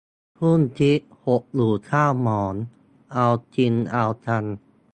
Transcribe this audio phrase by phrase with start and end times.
[0.37, 2.55] ครุ่นคิด หดหู่เศร้าหมอง
[3.13, 4.43] เอาจริงเอาจัง